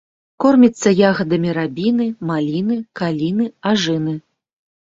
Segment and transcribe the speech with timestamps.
[0.43, 4.19] Корміцца ягадамі рабіны, маліны, каліны, ажыны.